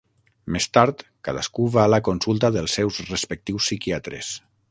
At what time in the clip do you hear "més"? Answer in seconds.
0.53-0.65